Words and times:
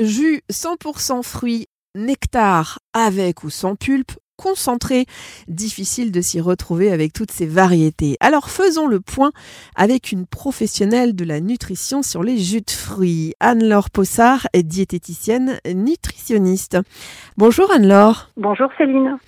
Jus 0.00 0.42
100% 0.52 1.24
fruits, 1.24 1.66
nectar 1.96 2.78
avec 2.92 3.42
ou 3.42 3.50
sans 3.50 3.74
pulpe, 3.74 4.12
concentré, 4.36 5.06
difficile 5.48 6.12
de 6.12 6.20
s'y 6.20 6.40
retrouver 6.40 6.92
avec 6.92 7.12
toutes 7.12 7.32
ces 7.32 7.46
variétés. 7.46 8.16
Alors 8.20 8.48
faisons 8.48 8.86
le 8.86 9.00
point 9.00 9.32
avec 9.74 10.12
une 10.12 10.24
professionnelle 10.24 11.16
de 11.16 11.24
la 11.24 11.40
nutrition 11.40 12.02
sur 12.02 12.22
les 12.22 12.38
jus 12.38 12.60
de 12.60 12.70
fruits. 12.70 13.34
Anne-Laure 13.40 13.90
Possard 13.90 14.46
est 14.52 14.62
diététicienne 14.62 15.58
nutritionniste. 15.66 16.78
Bonjour 17.36 17.68
Anne-Laure. 17.72 18.30
Bonjour 18.36 18.68
Céline. 18.78 19.18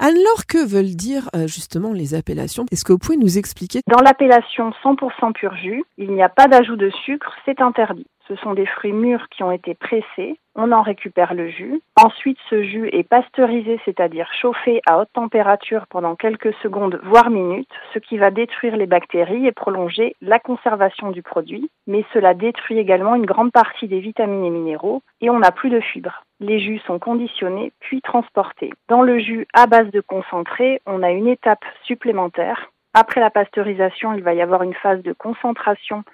Anne-Laure, 0.00 0.46
que 0.48 0.58
veulent 0.58 0.96
dire 0.96 1.30
euh, 1.36 1.46
justement 1.46 1.92
les 1.92 2.14
appellations? 2.14 2.64
Est-ce 2.72 2.84
que 2.84 2.92
vous 2.92 2.98
pouvez 2.98 3.16
nous 3.16 3.38
expliquer? 3.38 3.80
Dans 3.86 4.02
l'appellation 4.02 4.70
100% 4.82 5.32
pur 5.32 5.54
jus, 5.56 5.84
il 5.98 6.10
n'y 6.10 6.22
a 6.22 6.28
pas 6.28 6.48
d'ajout 6.48 6.74
de 6.74 6.90
sucre, 7.04 7.32
c'est 7.44 7.60
interdit. 7.60 8.06
Ce 8.26 8.34
sont 8.36 8.54
des 8.54 8.66
fruits 8.66 8.92
mûrs 8.92 9.28
qui 9.28 9.42
ont 9.42 9.52
été 9.52 9.74
pressés. 9.74 10.40
On 10.56 10.72
en 10.72 10.82
récupère 10.82 11.34
le 11.34 11.48
jus. 11.48 11.80
Ensuite, 11.96 12.38
ce 12.48 12.62
jus 12.62 12.88
est 12.92 13.02
pasteurisé, 13.02 13.78
c'est-à-dire 13.84 14.28
chauffé 14.40 14.80
à 14.86 14.98
haute 14.98 15.10
température 15.12 15.86
pendant 15.88 16.16
quelques 16.16 16.54
secondes, 16.62 16.98
voire 17.04 17.28
minutes, 17.28 17.68
ce 17.92 17.98
qui 17.98 18.16
va 18.16 18.30
détruire 18.30 18.76
les 18.76 18.86
bactéries 18.86 19.46
et 19.46 19.52
prolonger 19.52 20.16
la 20.22 20.38
conservation 20.38 21.10
du 21.10 21.22
produit. 21.22 21.70
Mais 21.86 22.04
cela 22.14 22.34
détruit 22.34 22.78
également 22.78 23.14
une 23.14 23.26
grande 23.26 23.52
partie 23.52 23.88
des 23.88 24.00
vitamines 24.00 24.44
et 24.44 24.50
minéraux 24.50 25.02
et 25.20 25.28
on 25.28 25.38
n'a 25.38 25.52
plus 25.52 25.70
de 25.70 25.80
fibres. 25.80 26.24
Les 26.46 26.60
jus 26.60 26.78
sont 26.80 26.98
conditionnés 26.98 27.72
puis 27.80 28.02
transportés. 28.02 28.70
Dans 28.90 29.00
le 29.00 29.18
jus 29.18 29.46
à 29.54 29.66
base 29.66 29.90
de 29.90 30.02
concentré, 30.02 30.82
on 30.84 31.02
a 31.02 31.10
une 31.10 31.26
étape 31.26 31.64
supplémentaire. 31.84 32.70
Après 32.92 33.18
la 33.18 33.30
pasteurisation, 33.30 34.12
il 34.12 34.22
va 34.22 34.34
y 34.34 34.42
avoir 34.42 34.62
une 34.62 34.74
phase 34.74 35.02
de 35.02 35.14
concentration 35.14 36.04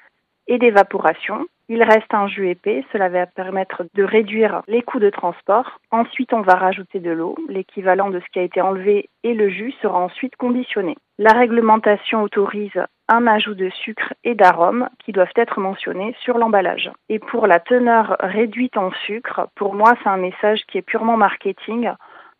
et 0.46 0.58
d'évaporation. 0.58 1.46
Il 1.68 1.82
reste 1.82 2.14
un 2.14 2.28
jus 2.28 2.48
épais, 2.48 2.84
cela 2.92 3.08
va 3.08 3.26
permettre 3.26 3.84
de 3.94 4.04
réduire 4.04 4.62
les 4.68 4.82
coûts 4.82 5.00
de 5.00 5.10
transport. 5.10 5.80
Ensuite, 5.90 6.32
on 6.32 6.42
va 6.42 6.54
rajouter 6.54 7.00
de 7.00 7.10
l'eau, 7.10 7.34
l'équivalent 7.48 8.10
de 8.10 8.20
ce 8.20 8.26
qui 8.32 8.38
a 8.38 8.42
été 8.42 8.60
enlevé 8.60 9.08
et 9.24 9.34
le 9.34 9.48
jus 9.48 9.74
sera 9.82 9.98
ensuite 9.98 10.36
conditionné. 10.36 10.96
La 11.18 11.32
réglementation 11.32 12.22
autorise 12.22 12.80
un 13.10 13.26
ajout 13.26 13.54
de 13.54 13.68
sucre 13.70 14.14
et 14.24 14.34
d'arômes 14.34 14.88
qui 15.04 15.12
doivent 15.12 15.32
être 15.36 15.60
mentionnés 15.60 16.14
sur 16.22 16.38
l'emballage. 16.38 16.90
Et 17.08 17.18
pour 17.18 17.46
la 17.46 17.58
teneur 17.58 18.16
réduite 18.20 18.76
en 18.76 18.92
sucre, 19.04 19.48
pour 19.56 19.74
moi, 19.74 19.94
c'est 20.02 20.08
un 20.08 20.16
message 20.16 20.62
qui 20.68 20.78
est 20.78 20.82
purement 20.82 21.16
marketing 21.16 21.90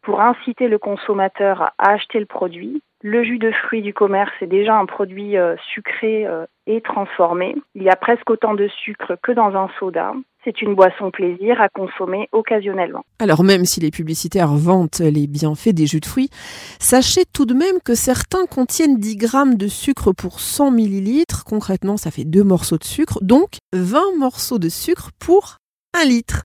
pour 0.03 0.21
inciter 0.21 0.69
le 0.69 0.79
consommateur 0.79 1.73
à 1.79 1.91
acheter 1.93 2.21
le 2.21 2.27
produit. 2.27 2.83
Le 3.03 3.25
jus 3.25 3.39
de 3.39 3.51
fruits 3.51 3.81
du 3.81 3.95
commerce 3.95 4.33
est 4.43 4.47
déjà 4.47 4.77
un 4.77 4.85
produit 4.85 5.39
euh, 5.39 5.57
sucré 5.73 6.27
euh, 6.27 6.45
et 6.67 6.83
transformé. 6.83 7.57
Il 7.75 7.83
y 7.83 7.89
a 7.89 7.97
presque 7.97 8.29
autant 8.29 8.53
de 8.55 8.69
sucre 8.85 9.17
que 9.23 9.33
dans 9.33 9.57
un 9.57 9.71
soda. 9.79 10.13
C'est 10.45 10.61
une 10.61 10.75
boisson 10.75 11.11
plaisir 11.11 11.61
à 11.61 11.69
consommer 11.71 12.29
occasionnellement. 12.33 13.05
Alors 13.19 13.43
même 13.43 13.65
si 13.65 13.81
les 13.81 13.91
publicitaires 13.91 14.53
vantent 14.53 15.01
les 15.01 15.27
bienfaits 15.27 15.71
des 15.71 15.87
jus 15.87 16.01
de 16.01 16.07
fruits, 16.07 16.31
sachez 16.79 17.25
tout 17.33 17.47
de 17.47 17.55
même 17.55 17.81
que 17.85 17.95
certains 17.95 18.47
contiennent 18.47 18.99
10 18.99 19.17
grammes 19.17 19.55
de 19.55 19.69
sucre 19.69 20.13
pour 20.13 20.41
100 20.41 20.71
millilitres. 20.71 21.45
Concrètement, 21.45 21.97
ça 21.97 22.11
fait 22.11 22.25
deux 22.25 22.45
morceaux 22.45 22.79
de 22.79 22.85
sucre, 22.85 23.19
donc 23.23 23.59
20 23.75 24.19
morceaux 24.19 24.59
de 24.59 24.69
sucre 24.69 25.11
pour 25.19 25.57
un 25.99 26.05
litre. 26.05 26.45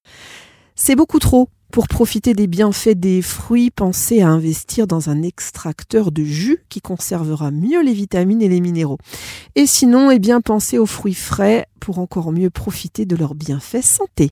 C'est 0.76 0.96
beaucoup 0.96 1.20
trop. 1.20 1.50
Pour 1.72 1.88
profiter 1.88 2.34
des 2.34 2.48
bienfaits 2.48 2.96
des 2.96 3.22
fruits, 3.22 3.70
pensez 3.72 4.22
à 4.22 4.30
investir 4.30 4.88
dans 4.88 5.10
un 5.10 5.22
extracteur 5.22 6.12
de 6.12 6.24
jus 6.24 6.64
qui 6.70 6.80
conservera 6.80 7.52
mieux 7.52 7.84
les 7.84 7.94
vitamines 7.94 8.42
et 8.42 8.48
les 8.48 8.62
minéraux. 8.62 8.98
Et 9.56 9.66
sinon, 9.66 10.10
eh 10.10 10.20
bien, 10.20 10.42
pensez 10.42 10.78
aux 10.78 10.86
fruits 10.86 11.14
frais 11.14 11.66
pour 11.80 12.00
encore 12.00 12.32
mieux 12.32 12.50
profiter 12.50 13.06
de 13.06 13.16
leurs 13.16 13.36
bienfaits 13.36 13.84
santé. 13.84 14.30